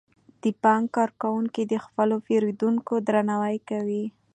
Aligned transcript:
د 0.41 0.43
بانک 0.63 0.85
کارکوونکي 0.97 1.63
د 1.67 1.73
خپلو 1.85 2.15
پیرودونکو 2.27 2.93
درناوی 3.07 3.57
کوي. 3.69 4.05